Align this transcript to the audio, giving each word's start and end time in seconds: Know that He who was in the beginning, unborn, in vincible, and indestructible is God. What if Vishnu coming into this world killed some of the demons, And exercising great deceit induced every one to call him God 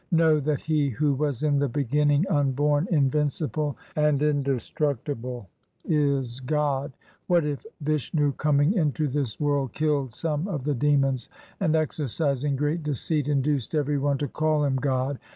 Know 0.09 0.39
that 0.39 0.61
He 0.61 0.89
who 0.89 1.13
was 1.13 1.43
in 1.43 1.59
the 1.59 1.69
beginning, 1.69 2.25
unborn, 2.27 2.87
in 2.89 3.11
vincible, 3.11 3.77
and 3.95 4.23
indestructible 4.23 5.47
is 5.85 6.39
God. 6.39 6.91
What 7.27 7.45
if 7.45 7.67
Vishnu 7.81 8.31
coming 8.31 8.73
into 8.73 9.07
this 9.07 9.39
world 9.39 9.73
killed 9.73 10.15
some 10.15 10.47
of 10.47 10.63
the 10.63 10.73
demons, 10.73 11.29
And 11.59 11.75
exercising 11.75 12.55
great 12.55 12.81
deceit 12.81 13.27
induced 13.27 13.75
every 13.75 13.99
one 13.99 14.17
to 14.17 14.27
call 14.27 14.63
him 14.63 14.77
God 14.77 15.19